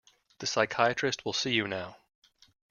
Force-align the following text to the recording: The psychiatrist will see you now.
The 0.39 0.47
psychiatrist 0.47 1.25
will 1.25 1.33
see 1.33 1.53
you 1.53 1.67
now. 1.67 1.97